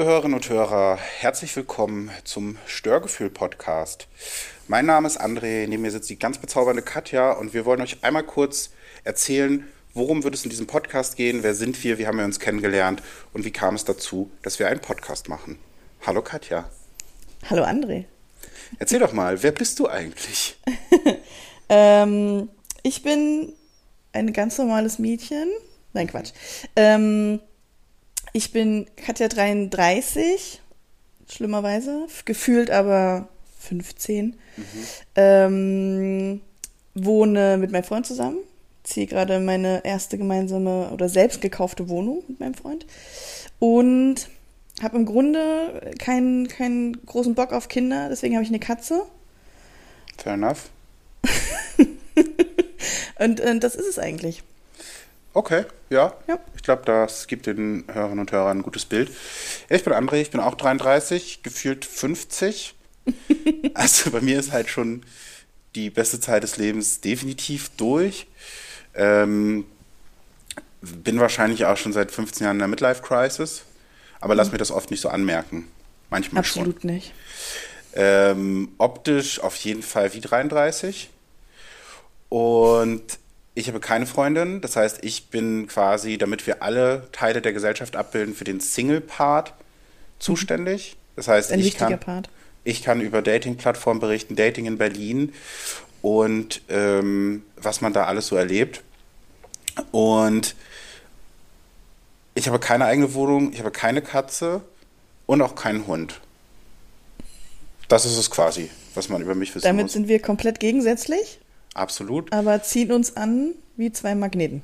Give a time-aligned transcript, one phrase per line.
[0.00, 4.08] liebe Hörerinnen und Hörer, herzlich willkommen zum Störgefühl-Podcast.
[4.66, 7.98] Mein Name ist André, neben mir sitzt die ganz bezaubernde Katja und wir wollen euch
[8.00, 8.70] einmal kurz
[9.04, 12.40] erzählen, worum wird es in diesem Podcast gehen, wer sind wir, wie haben wir uns
[12.40, 13.02] kennengelernt
[13.34, 15.58] und wie kam es dazu, dass wir einen Podcast machen.
[16.06, 16.70] Hallo Katja.
[17.50, 18.06] Hallo André.
[18.78, 20.58] Erzähl doch mal, wer bist du eigentlich?
[21.68, 22.48] ähm,
[22.82, 23.52] ich bin
[24.14, 25.50] ein ganz normales Mädchen.
[25.92, 26.32] Nein, Quatsch.
[26.74, 27.40] Ähm,
[28.32, 30.60] ich bin Katja 33,
[31.28, 33.28] schlimmerweise, gefühlt aber
[33.60, 34.26] 15.
[34.26, 34.64] Mhm.
[35.16, 36.40] Ähm,
[36.94, 38.38] wohne mit meinem Freund zusammen,
[38.82, 42.86] ziehe gerade meine erste gemeinsame oder selbst gekaufte Wohnung mit meinem Freund
[43.58, 44.28] und
[44.82, 49.02] habe im Grunde keinen, keinen großen Bock auf Kinder, deswegen habe ich eine Katze.
[50.16, 50.70] Fair enough.
[53.18, 54.42] und, und das ist es eigentlich.
[55.32, 56.14] Okay, ja.
[56.26, 56.38] ja.
[56.56, 59.10] Ich glaube, das gibt den Hörerinnen und Hörern ein gutes Bild.
[59.68, 62.74] Ich bin André, ich bin auch 33, gefühlt 50.
[63.74, 65.04] also bei mir ist halt schon
[65.74, 68.26] die beste Zeit des Lebens definitiv durch.
[68.94, 69.64] Ähm,
[70.80, 73.62] bin wahrscheinlich auch schon seit 15 Jahren in der Midlife-Crisis,
[74.20, 74.38] aber mhm.
[74.38, 75.68] lass mir das oft nicht so anmerken.
[76.10, 76.90] Manchmal Absolut schon.
[76.90, 77.12] nicht.
[77.92, 81.10] Ähm, optisch auf jeden Fall wie 33.
[82.28, 83.18] Und
[83.60, 87.94] ich habe keine Freundin, das heißt, ich bin quasi, damit wir alle Teile der Gesellschaft
[87.94, 89.52] abbilden, für den Single-Part
[90.18, 90.96] zuständig.
[91.16, 92.30] Das heißt, Ein ich kann, Part.
[92.64, 95.32] ich kann über Dating-Plattformen berichten, Dating in Berlin
[96.02, 98.82] und ähm, was man da alles so erlebt.
[99.92, 100.54] Und
[102.34, 104.62] ich habe keine eigene Wohnung, ich habe keine Katze
[105.26, 106.20] und auch keinen Hund.
[107.88, 109.92] Das ist es quasi, was man über mich wissen Damit muss.
[109.92, 111.40] sind wir komplett gegensätzlich.
[111.80, 112.30] Absolut.
[112.30, 114.62] Aber ziehen uns an wie zwei Magneten.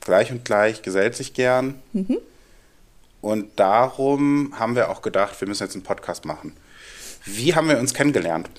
[0.00, 1.80] Gleich und gleich gesellt sich gern.
[1.94, 2.18] Mhm.
[3.22, 6.52] Und darum haben wir auch gedacht, wir müssen jetzt einen Podcast machen.
[7.24, 8.50] Wie haben wir uns kennengelernt?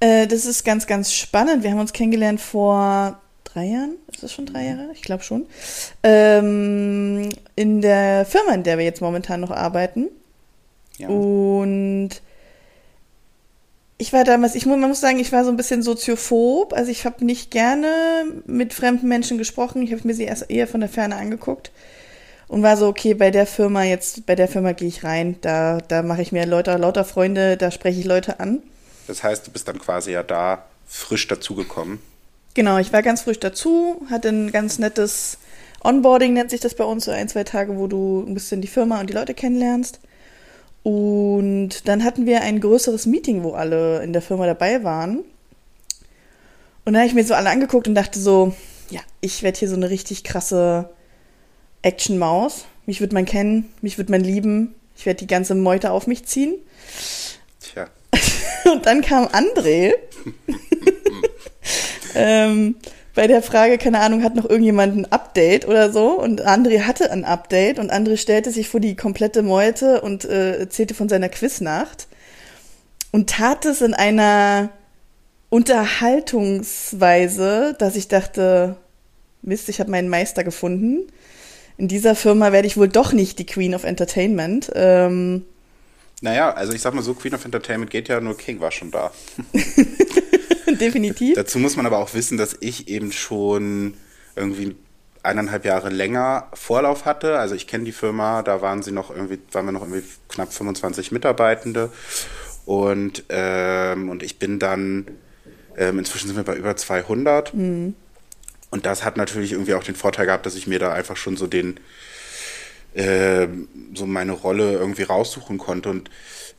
[0.00, 1.62] Äh, das ist ganz, ganz spannend.
[1.62, 3.96] Wir haben uns kennengelernt vor drei Jahren.
[4.12, 4.90] Ist das schon drei Jahre?
[4.92, 5.46] Ich glaube schon.
[6.02, 10.08] Ähm, in der Firma, in der wir jetzt momentan noch arbeiten.
[10.98, 11.08] Ja.
[11.08, 12.20] Und
[13.98, 16.72] ich war damals, ich muss, man muss sagen, ich war so ein bisschen soziophob.
[16.72, 19.82] Also ich habe nicht gerne mit fremden Menschen gesprochen.
[19.82, 21.72] Ich habe mir sie erst eher von der Ferne angeguckt
[22.46, 25.36] und war so, okay, bei der Firma jetzt, bei der Firma gehe ich rein.
[25.40, 28.62] Da, da mache ich mir lauter, lauter Freunde, da spreche ich Leute an.
[29.08, 31.98] Das heißt, du bist dann quasi ja da frisch dazugekommen.
[32.54, 35.38] Genau, ich war ganz frisch dazu, hatte ein ganz nettes
[35.82, 38.68] Onboarding, nennt sich das bei uns, so ein, zwei Tage, wo du ein bisschen die
[38.68, 40.00] Firma und die Leute kennenlernst.
[40.82, 45.24] Und dann hatten wir ein größeres Meeting, wo alle in der Firma dabei waren.
[46.84, 48.54] Und da habe ich mir so alle angeguckt und dachte so,
[48.90, 50.88] ja, ich werde hier so eine richtig krasse
[51.82, 52.64] Action-Maus.
[52.86, 54.74] Mich wird man kennen, mich wird man lieben.
[54.96, 56.54] Ich werde die ganze Meute auf mich ziehen.
[57.60, 57.88] Tja.
[58.72, 59.92] und dann kam André.
[62.14, 62.76] ähm,
[63.18, 66.12] bei der Frage, keine Ahnung, hat noch irgendjemand ein Update oder so?
[66.12, 70.60] Und André hatte ein Update und André stellte sich vor die komplette Meute und äh,
[70.60, 72.06] erzählte von seiner Quiznacht
[73.10, 74.68] und tat es in einer
[75.50, 78.76] Unterhaltungsweise, dass ich dachte,
[79.42, 81.08] Mist, ich habe meinen Meister gefunden.
[81.76, 84.70] In dieser Firma werde ich wohl doch nicht die Queen of Entertainment.
[84.76, 85.44] Ähm,
[86.20, 88.92] naja, also ich sag mal so, Queen of Entertainment geht ja, nur King war schon
[88.92, 89.10] da.
[90.80, 91.34] Definitiv.
[91.34, 93.94] Dazu muss man aber auch wissen, dass ich eben schon
[94.36, 94.76] irgendwie
[95.22, 97.38] eineinhalb Jahre länger Vorlauf hatte.
[97.38, 100.52] Also ich kenne die Firma, da waren sie noch irgendwie, waren wir noch irgendwie knapp
[100.52, 101.90] 25 Mitarbeitende.
[102.64, 105.06] Und, ähm, und ich bin dann,
[105.76, 107.54] ähm, inzwischen sind wir bei über 200.
[107.54, 107.94] Mhm.
[108.70, 111.36] Und das hat natürlich irgendwie auch den Vorteil gehabt, dass ich mir da einfach schon
[111.36, 111.80] so den,
[112.94, 113.48] äh,
[113.94, 115.88] so meine Rolle irgendwie raussuchen konnte.
[115.88, 116.10] Und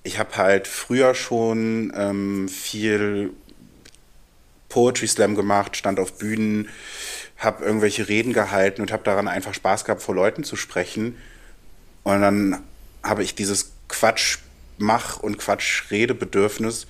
[0.04, 3.32] ich habe halt früher schon ähm, viel
[4.70, 6.70] Poetry Slam gemacht, stand auf Bühnen,
[7.38, 11.18] habe irgendwelche Reden gehalten und habe daran einfach Spaß gehabt, vor Leuten zu sprechen.
[12.04, 12.64] Und dann
[13.04, 16.88] habe ich dieses Quatsch-Mach- und Quatsch-Redebedürfnis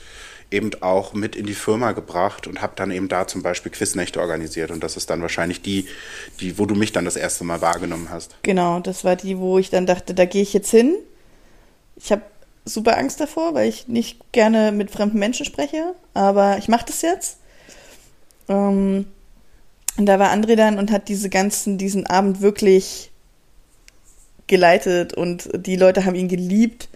[0.51, 4.19] eben auch mit in die Firma gebracht und habe dann eben da zum Beispiel Quiznächte
[4.19, 4.71] organisiert.
[4.71, 5.87] Und das ist dann wahrscheinlich die,
[6.39, 8.35] die, wo du mich dann das erste Mal wahrgenommen hast.
[8.41, 10.95] Genau, das war die, wo ich dann dachte, da gehe ich jetzt hin.
[11.95, 12.23] Ich habe
[12.65, 17.01] super Angst davor, weil ich nicht gerne mit fremden Menschen spreche, aber ich mache das
[17.01, 17.37] jetzt.
[18.49, 19.05] Ähm,
[19.97, 23.11] und da war André dann und hat diese ganzen, diesen Abend wirklich
[24.47, 26.89] geleitet und die Leute haben ihn geliebt.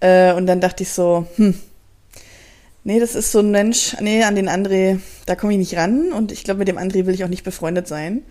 [0.00, 1.54] Äh, und dann dachte ich so, hm,
[2.84, 6.12] nee, das ist so ein Mensch, nee, an den André, da komme ich nicht ran
[6.12, 8.22] und ich glaube, mit dem André will ich auch nicht befreundet sein.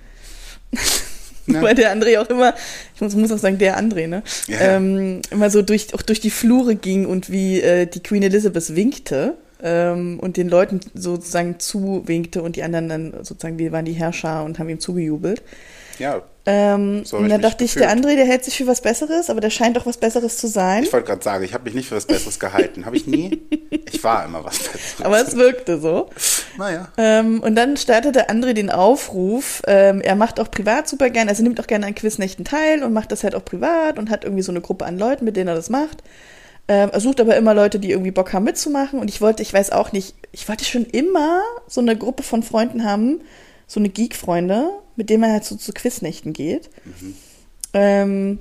[1.47, 1.61] Ja.
[1.61, 2.53] Weil der André auch immer,
[2.93, 4.23] ich muss, muss auch sagen, der André, ne?
[4.47, 4.59] Ja.
[4.59, 8.75] Ähm, immer so durch, auch durch die Flure ging und wie äh, die Queen Elizabeth
[8.75, 13.93] winkte ähm, und den Leuten sozusagen zuwinkte und die anderen dann sozusagen, wir waren die
[13.93, 15.41] Herrscher und haben ihm zugejubelt.
[15.99, 17.85] Ja, Ähm, So und ich dann dachte ich, gefühlt.
[17.91, 20.47] der André, der hält sich für was Besseres, aber der scheint doch was Besseres zu
[20.47, 20.81] sein.
[20.83, 22.87] ich wollte gerade sagen, ich habe mich nicht für was Besseres gehalten.
[22.87, 23.39] Habe ich nie.
[23.91, 25.05] Ich war immer was Besseres.
[25.05, 26.09] Aber es wirkte so.
[26.57, 26.87] naja.
[26.97, 29.61] Ähm, und dann startete André den Aufruf.
[29.67, 32.83] Ähm, er macht auch privat super gerne, also er nimmt auch gerne an Quiznächten teil
[32.83, 35.35] und macht das halt auch privat und hat irgendwie so eine Gruppe an Leuten, mit
[35.35, 36.01] denen er das macht.
[36.71, 38.97] Ähm, er sucht aber immer Leute, die irgendwie Bock haben mitzumachen.
[38.97, 42.43] Und ich wollte, ich weiß auch nicht, ich wollte schon immer so eine Gruppe von
[42.43, 43.19] Freunden haben,
[43.67, 46.69] so eine Geek-Freunde, mit denen man halt so zu Quiznächten geht.
[47.73, 48.39] Ähm,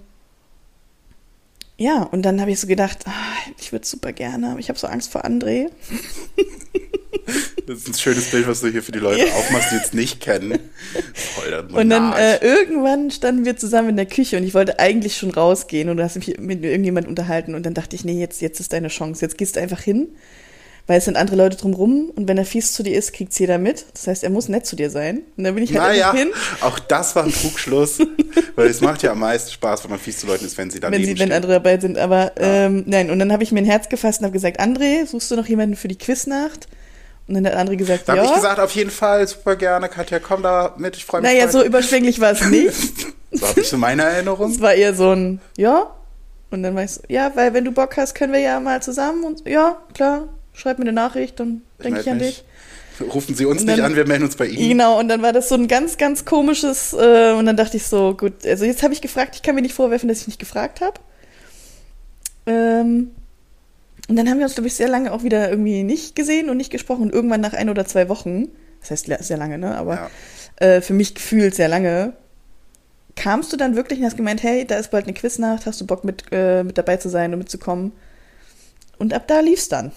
[1.77, 4.79] ja, und dann habe ich so gedacht, ah, ich würde super gerne, aber ich habe
[4.79, 5.69] so Angst vor André.
[7.67, 10.21] Das ist ein schönes Bild, was du hier für die Leute aufmachst, die jetzt nicht
[10.21, 10.59] kennen.
[11.73, 15.31] Und dann äh, irgendwann standen wir zusammen in der Küche und ich wollte eigentlich schon
[15.31, 18.61] rausgehen und du hast mich mit irgendjemand unterhalten und dann dachte ich, nee, jetzt, jetzt
[18.61, 19.25] ist deine Chance.
[19.25, 20.09] Jetzt gehst du einfach hin,
[20.87, 23.59] weil es sind andere Leute drumrum und wenn er fies zu dir ist, kriegt's jeder
[23.59, 23.87] mit.
[23.95, 25.23] Das heißt, er muss nett zu dir sein.
[25.37, 26.31] Und dann bin ich halt Naja, hin,
[26.63, 28.01] auch das war ein Trugschluss,
[28.57, 30.81] weil es macht ja am meisten Spaß, wenn man fies zu Leuten ist, wenn sie
[30.81, 31.99] daneben wenn, sie, wenn andere dabei sind.
[31.99, 35.07] Aber ähm, nein, und dann habe ich mir ein Herz gefasst und habe gesagt, André,
[35.07, 36.67] suchst du noch jemanden für die Quiznacht?
[37.29, 38.23] Und dann hat André gesagt, Da ja.
[38.23, 41.31] habe ich gesagt, auf jeden Fall, super gerne, Katja, komm da mit, ich freue mich.
[41.31, 41.61] naja, voll.
[41.61, 42.75] so überschwänglich war es nicht.
[43.31, 44.51] so habe ich so meine Erinnerung.
[44.51, 45.91] Es war eher so ein, ja.
[46.51, 48.83] Und dann war ich so, ja, weil wenn du Bock hast, können wir ja mal
[48.83, 52.45] zusammen und ja, klar, schreib mir eine Nachricht, dann denke ich, an mich.
[52.99, 53.15] dich.
[53.15, 54.69] Rufen Sie uns Und nicht dann- an, wir melden uns bei Ihnen.
[54.71, 57.87] Genau, und dann war das so ein ganz, ganz komisches, äh, und dann dachte ich
[57.87, 60.41] so, gut, also jetzt habe ich gefragt, ich kann mir nicht vorwerfen, dass ich nicht
[60.41, 60.95] gefragt habe.
[62.47, 63.13] Ähm,
[64.11, 66.57] und dann haben wir uns, glaube ich, sehr lange auch wieder irgendwie nicht gesehen und
[66.57, 67.03] nicht gesprochen.
[67.03, 68.49] Und irgendwann nach ein oder zwei Wochen,
[68.81, 69.77] das heißt sehr lange, ne?
[69.77, 70.67] Aber Ja.
[70.67, 72.15] äh, für mich gefühlt sehr lange,
[73.15, 75.87] kamst du dann wirklich und hast gemeint, hey, da ist bald eine Quiznacht, hast du
[75.87, 77.93] Bock mit, äh, mit dabei zu sein und mitzukommen?
[78.99, 79.93] Und ab da lief's dann.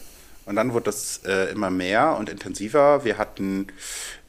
[0.45, 3.03] Und dann wurde das äh, immer mehr und intensiver.
[3.03, 3.65] Wir hatten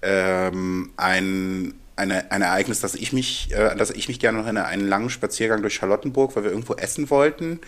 [0.01, 4.45] ähm, ein, eine, ein Ereignis, dass ich mich, äh, an das ich mich gerne noch
[4.45, 7.61] erinnere, einen langen Spaziergang durch Charlottenburg, weil wir irgendwo essen wollten,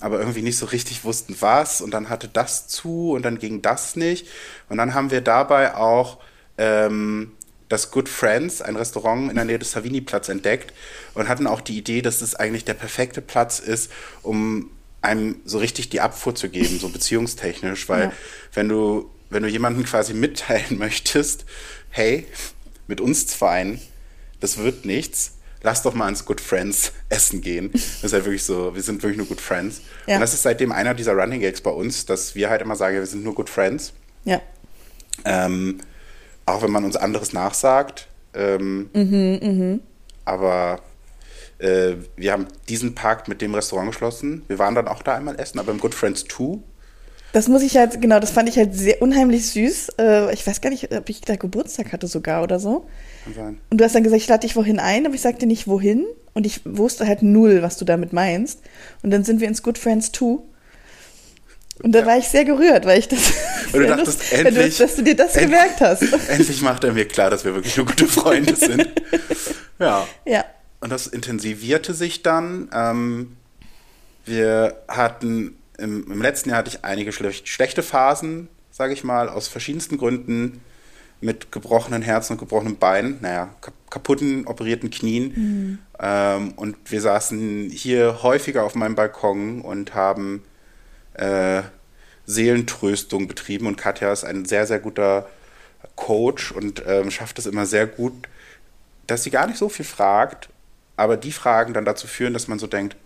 [0.00, 1.80] aber irgendwie nicht so richtig wussten, was.
[1.80, 4.26] Und dann hatte das zu und dann ging das nicht.
[4.68, 6.18] Und dann haben wir dabei auch
[6.58, 7.32] ähm,
[7.70, 10.74] das Good Friends, ein Restaurant in der Nähe des Savini-Platz entdeckt
[11.14, 13.90] und hatten auch die Idee, dass es eigentlich der perfekte Platz ist,
[14.22, 14.68] um
[15.00, 18.12] einem so richtig die Abfuhr zu geben, so beziehungstechnisch, weil Ja.
[18.52, 21.46] wenn du, wenn du jemandem quasi mitteilen möchtest,
[21.90, 22.26] hey,
[22.92, 23.80] mit uns zweien,
[24.40, 27.70] das wird nichts, lass doch mal ins Good Friends essen gehen.
[27.72, 29.80] Das ist halt wirklich so, wir sind wirklich nur Good Friends.
[30.06, 30.16] Ja.
[30.16, 32.96] Und das ist seitdem einer dieser Running Gags bei uns, dass wir halt immer sagen,
[32.96, 33.94] wir sind nur Good Friends.
[34.24, 34.42] Ja.
[35.24, 35.80] Ähm,
[36.44, 38.08] auch wenn man uns anderes nachsagt.
[38.34, 38.90] Ähm,
[40.26, 40.80] Aber
[41.60, 44.44] äh, wir haben diesen Pakt mit dem Restaurant geschlossen.
[44.48, 46.58] Wir waren dann auch da einmal essen, aber im Good Friends 2.
[47.32, 49.92] Das muss ich halt, genau, das fand ich halt sehr unheimlich süß.
[49.98, 52.86] Äh, ich weiß gar nicht, ob ich da Geburtstag hatte sogar oder so.
[53.24, 53.58] Kann sein.
[53.70, 56.04] Und du hast dann gesagt, ich lade dich wohin ein, aber ich sagte nicht wohin.
[56.34, 58.60] Und ich wusste halt null, was du damit meinst.
[59.02, 60.38] Und dann sind wir ins Good Friends 2.
[61.82, 62.06] Und da Ja.
[62.06, 63.32] war ich sehr gerührt, weil ich das.
[63.72, 66.02] Weil du dachtest, lust- endlich- Du, dass du dir das end- gemerkt hast.
[66.28, 68.88] Endlich macht er mir klar, dass wir wirklich nur gute Freunde sind.
[69.78, 70.06] Ja.
[70.24, 70.44] ja.
[70.80, 72.68] Und das intensivierte sich dann.
[72.72, 73.36] Ähm,
[74.24, 79.28] wir hatten im, im letzten Jahr hatte ich einige schlech schlechte Phasen, sage ich mal,
[79.28, 80.60] aus verschiedensten Gründen
[81.20, 85.78] mit gebrochenen Herzen und gebrochenen Beinen, naja, kap kaputten, operierten Knien.
[86.00, 90.42] Ähm, und wir saßen hier häufiger auf meinem Balkon und haben
[91.12, 91.60] äh,
[92.24, 93.66] Seelentröstung betrieben.
[93.66, 95.28] Und Katja ist ein sehr, sehr guter
[95.94, 98.14] Coach und ähm, schafft es immer sehr gut,
[99.06, 100.48] dass sie gar nicht so viel fragt,
[100.96, 102.96] aber die Fragen dann dazu führen, dass man so denkt,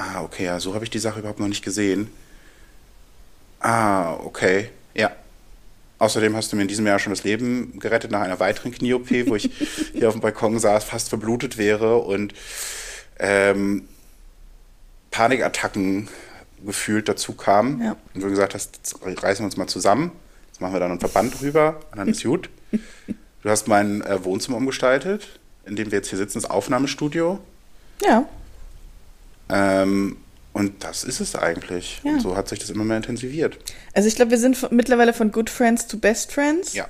[0.00, 2.10] ah, okay, ja, so habe ich die Sache überhaupt noch nicht gesehen.
[3.60, 5.10] Ah, okay, ja.
[5.98, 9.10] Außerdem hast du mir in diesem Jahr schon das Leben gerettet nach einer weiteren Knie-OP,
[9.26, 9.50] wo ich
[9.92, 12.32] hier auf dem Balkon saß, fast verblutet wäre und
[13.18, 13.86] ähm,
[15.10, 16.08] Panikattacken
[16.64, 17.82] gefühlt dazu kamen.
[17.82, 17.96] Ja.
[18.14, 20.12] Und du gesagt hast, jetzt reißen wir uns mal zusammen,
[20.46, 22.48] jetzt machen wir dann einen Verband drüber und dann ist gut.
[23.42, 27.40] Du hast mein äh, Wohnzimmer umgestaltet, in dem wir jetzt hier sitzen, das Aufnahmestudio.
[28.02, 28.28] Ja.
[29.52, 30.16] Ähm,
[30.52, 32.00] und das ist es eigentlich.
[32.04, 32.12] Ja.
[32.12, 33.58] Und so hat sich das immer mehr intensiviert.
[33.94, 36.74] Also ich glaube, wir sind mittlerweile von Good Friends to Best Friends.
[36.74, 36.86] Ja.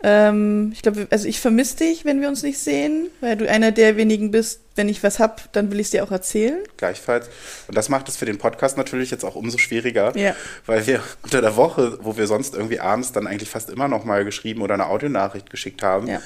[0.00, 3.72] Ähm, ich glaube, also ich vermisse dich, wenn wir uns nicht sehen, weil du einer
[3.72, 6.58] der wenigen bist, wenn ich was hab, dann will ich es dir auch erzählen.
[6.76, 7.28] Gleichfalls.
[7.66, 10.36] Und das macht es für den Podcast natürlich jetzt auch umso schwieriger, Ja.
[10.66, 14.04] weil wir unter der Woche, wo wir sonst irgendwie abends dann eigentlich fast immer noch
[14.04, 16.22] mal geschrieben oder eine Audionachricht geschickt haben, Ja.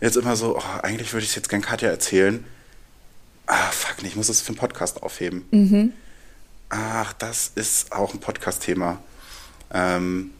[0.00, 2.44] jetzt immer so, oh, eigentlich würde ich es jetzt gern Katja erzählen.
[3.46, 5.44] Ah, fuck, ich muss es für einen Podcast aufheben.
[5.50, 5.92] Mhm.
[6.68, 8.98] Ach, das ist auch ein Podcast-Thema.
[9.72, 10.32] Ähm,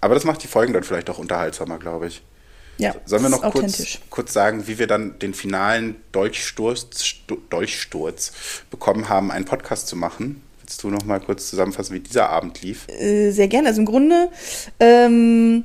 [0.00, 2.22] aber das macht die Folgen dann vielleicht auch unterhaltsamer, glaube ich.
[2.78, 7.38] Ja, Sollen wir das noch kurz, kurz sagen, wie wir dann den finalen Dolchsturz, Stu-
[7.50, 8.32] Dolchsturz
[8.70, 10.42] bekommen haben, einen Podcast zu machen?
[10.62, 12.88] Willst du noch mal kurz zusammenfassen, wie dieser Abend lief?
[12.88, 13.68] Äh, sehr gerne.
[13.68, 14.30] Also im Grunde
[14.80, 15.64] ähm,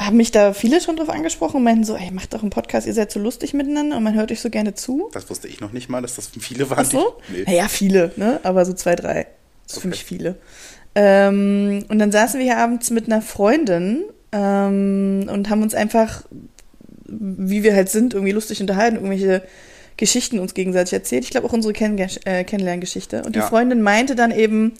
[0.00, 2.86] haben mich da viele schon drauf angesprochen und meinten so, ey, macht doch einen Podcast,
[2.86, 5.10] ihr seid so lustig miteinander und man hört euch so gerne zu.
[5.12, 6.86] Das wusste ich noch nicht mal, dass das viele waren.
[6.86, 7.14] Ach so?
[7.28, 7.44] Nee.
[7.46, 8.40] Naja, viele, ne?
[8.42, 9.26] Aber so zwei, drei.
[9.66, 9.88] Das ist für Okay.
[9.88, 10.36] mich viele.
[10.94, 16.24] Ähm, und dann saßen wir hier abends mit einer Freundin ähm, und haben uns einfach,
[17.06, 19.42] wie wir halt sind, irgendwie lustig unterhalten, irgendwelche
[19.96, 21.24] Geschichten uns gegenseitig erzählt.
[21.24, 23.22] Ich glaube auch unsere Kenn äh, Kennenlerngeschichte.
[23.22, 23.46] Und die Ja.
[23.46, 24.72] Freundin meinte dann eben,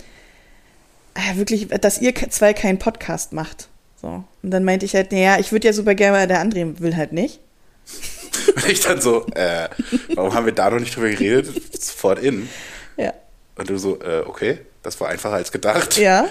[1.15, 3.69] äh, wirklich, dass ihr zwei keinen Podcast macht.
[4.01, 4.25] So.
[4.43, 7.13] Und dann meinte ich halt, naja, ich würde ja super gerne, der André will halt
[7.13, 7.41] nicht.
[8.55, 9.69] Und ich dann so, äh,
[10.15, 11.51] warum haben wir da noch nicht drüber geredet?
[11.83, 12.49] Sofort in.
[12.97, 13.13] Ja.
[13.57, 15.97] Und du so, äh, okay, das war einfacher als gedacht.
[15.99, 16.29] Ja.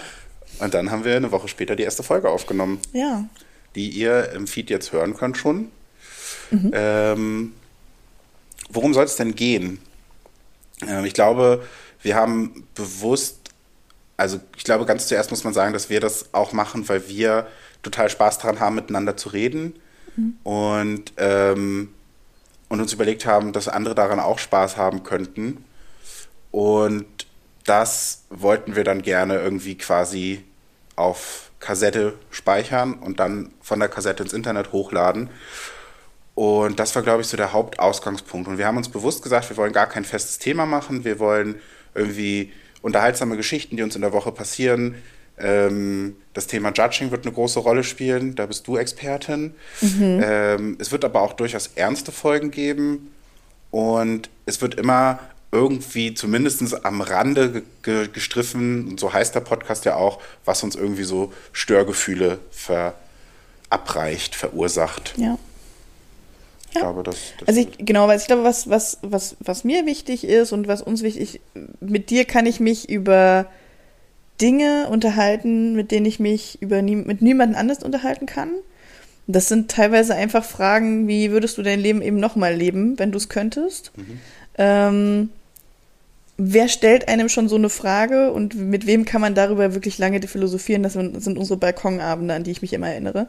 [0.60, 3.26] Und dann haben wir eine Woche später die erste Folge aufgenommen, Ja.
[3.76, 5.72] die ihr im Feed jetzt hören könnt schon.
[6.52, 6.72] Mhm.
[6.74, 7.54] Ähm,
[8.70, 9.80] worum soll es denn gehen?
[10.88, 11.64] Ähm, ich glaube,
[12.02, 13.38] wir haben bewusst,
[14.20, 17.48] also ich glaube, ganz zuerst muss man sagen, dass wir das auch machen, weil wir
[17.82, 19.80] total Spaß daran haben, miteinander zu reden
[20.44, 21.94] und, ähm,
[22.68, 25.64] und uns überlegt haben, dass andere daran auch Spaß haben könnten.
[26.52, 27.06] Und
[27.66, 30.44] das wollten wir dann gerne irgendwie quasi
[30.98, 35.30] auf Kassette speichern und dann von der Kassette ins Internet hochladen.
[36.36, 38.48] Und das war, glaube ich, so der Hauptausgangspunkt.
[38.48, 41.06] Und wir haben uns bewusst gesagt, wir wollen gar kein festes Thema machen.
[41.06, 41.62] Wir wollen
[41.96, 44.96] irgendwie unterhaltsame Geschichten, die uns in der Woche passieren.
[45.38, 48.36] Ähm, das Thema Judging wird eine große Rolle spielen.
[48.36, 49.54] Da bist du Expertin.
[50.22, 53.12] Ähm, es wird aber auch durchaus ernste Folgen geben.
[53.72, 55.20] Und es wird immer
[55.52, 60.64] irgendwie zumindest am Rande ge ge gestriffen, und so heißt der Podcast ja auch, was
[60.64, 65.14] uns irgendwie so Störgefühle verabreicht, verursacht.
[65.18, 65.38] Ja.
[66.70, 66.82] Ich Ja.
[66.82, 70.24] glaube, das, das Also ich, genau, weil ich glaube, was, was, was, was mir wichtig
[70.24, 71.42] ist und was uns wichtig,
[71.80, 73.48] mit dir kann ich mich über
[74.40, 78.52] Dinge unterhalten, mit denen ich mich über nie, mit niemandem anders unterhalten kann.
[79.28, 83.18] Das sind teilweise einfach Fragen, wie würdest du dein Leben eben nochmal leben, wenn du
[83.18, 83.92] es könntest?
[84.58, 85.30] Ähm,
[86.38, 90.22] wer stellt einem schon so eine Frage und mit wem kann man darüber wirklich lange
[90.22, 90.82] philosophieren?
[90.84, 93.28] Das sind unsere Balkonabende, an die ich mich immer erinnere.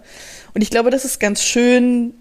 [0.55, 2.15] Und ich glaube, das ist ganz schön,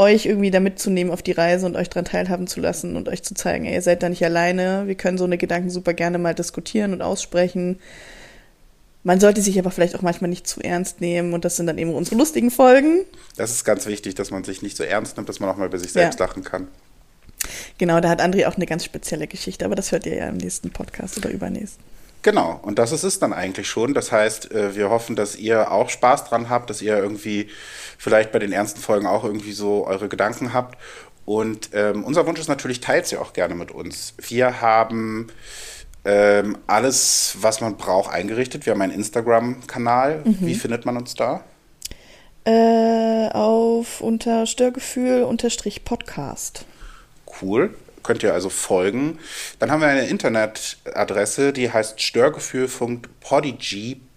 [0.00, 3.22] euch irgendwie da mitzunehmen auf die Reise und euch daran teilhaben zu lassen und euch
[3.22, 4.84] zu zeigen, ey, ihr seid da nicht alleine.
[4.86, 7.78] Wir können so eine Gedanken super gerne mal diskutieren und aussprechen.
[9.02, 11.78] Man sollte sich aber vielleicht auch manchmal nicht zu ernst nehmen und das sind dann
[11.78, 13.04] eben unsere lustigen Folgen.
[13.36, 15.68] das ist ganz wichtig, dass man sich nicht so ernst nimmt, dass man auch mal
[15.68, 16.26] bei sich selbst Ja.
[16.26, 16.68] lachen kann.
[17.78, 20.36] Genau, da hat André auch eine ganz spezielle Geschichte, aber das hört ihr ja im
[20.36, 21.82] nächsten Podcast oder übernächsten.
[22.22, 23.94] Genau, und das ist es dann eigentlich schon.
[23.94, 27.48] Das heißt, äh, wir hoffen, dass ihr auch Spaß dran habt, dass ihr irgendwie
[28.00, 30.78] vielleicht bei den ernsten Folgen auch irgendwie so eure Gedanken habt.
[31.26, 34.14] Und ähm, unser Wunsch ist natürlich, teilt sie auch gerne mit uns.
[34.16, 35.26] Wir haben
[36.06, 38.64] ähm, alles, was man braucht, eingerichtet.
[38.64, 40.22] Wir haben einen Instagram-Kanal.
[40.24, 41.44] Wie findet man uns da?
[42.44, 46.64] Äh, auf unter Störgefühl unterstrich Podcast.
[47.42, 47.74] Cool.
[48.02, 49.18] Könnt ihr also folgen.
[49.58, 52.00] Dann haben wir eine Internetadresse, die heißt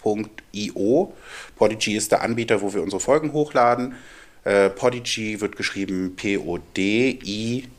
[0.03, 1.13] störgefühl.podigy.io.
[1.55, 3.95] Podigy ist der Anbieter, wo wir unsere Folgen hochladen.
[4.43, 7.71] Äh, Podigy wird geschrieben P-O-D-I-G-E-E.io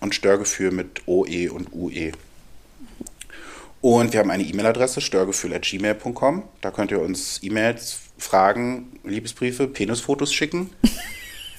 [0.00, 2.12] und Störgefühl mit OE und UE.
[3.80, 6.42] Und wir haben eine E-Mail-Adresse, störgefühl.gmail.com.
[6.60, 10.70] Da könnt ihr uns E-Mails, Fragen, Liebesbriefe, Penisfotos schicken.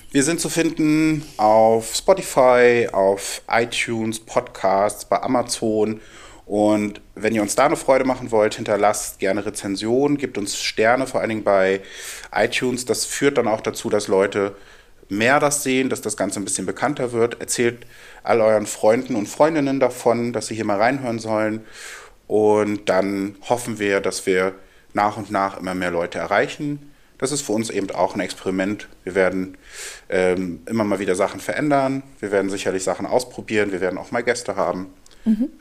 [0.09, 5.99] Wir sind zu finden auf Spotify, auf iTunes, Podcasts, bei Amazon.
[6.47, 11.05] Und wenn ihr uns da eine Freude machen wollt, hinterlasst gerne Rezensionen, gebt uns Sterne,
[11.05, 11.81] vor allen Dingen bei
[12.33, 12.85] iTunes.
[12.85, 14.55] Das führt dann auch dazu, dass Leute
[15.09, 17.41] mehr das sehen, dass das Ganze ein bisschen bekannter wird.
[17.41, 17.85] Erzählt
[18.23, 21.65] all euren Freunden und Freundinnen davon, dass sie hier mal reinhören sollen.
[22.27, 24.55] Und dann hoffen wir, dass wir
[24.93, 26.93] nach und nach immer mehr Leute erreichen.
[27.17, 28.87] Das ist für uns eben auch ein Experiment.
[29.03, 29.57] Wir werden
[30.07, 32.03] ähm, immer mal wieder Sachen verändern.
[32.19, 33.73] Wir werden sicherlich Sachen ausprobieren.
[33.73, 34.93] Wir werden auch mal Gäste haben.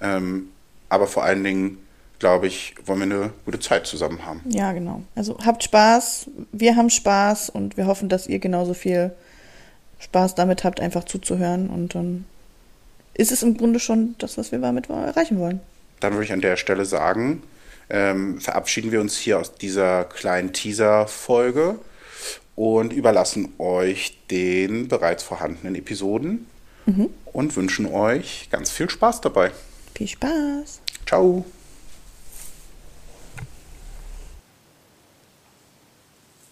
[0.01, 0.51] Ähm,
[0.89, 1.79] aber vor allen Dingen,
[2.19, 4.41] glaube ich, wollen wir eine gute Zeit zusammen haben.
[4.49, 5.03] Ja, genau.
[5.15, 9.13] Also habt Spaß, wir haben Spaß und wir hoffen, dass ihr genauso viel
[9.99, 11.69] Spaß damit habt, einfach zuzuhören.
[11.69, 12.25] Und dann
[13.15, 15.61] ist es im Grunde schon das, was wir damit erreichen wollen.
[16.01, 17.43] Dann würde ich an der Stelle sagen,
[17.89, 21.79] ähm, verabschieden wir uns hier aus dieser kleinen Teaser-Folge
[22.55, 26.47] und überlassen euch den bereits vorhandenen Episoden
[27.33, 29.51] und wünschen euch ganz viel Spaß dabei.
[29.97, 30.83] Viel Spaß.
[31.07, 31.43] Ciao.